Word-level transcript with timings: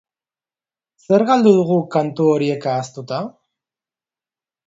Zer 1.07 1.25
galdu 1.31 1.51
dugu 1.57 1.77
kantu 1.97 2.29
horiek 2.31 2.65
ahaztuta? 2.73 3.19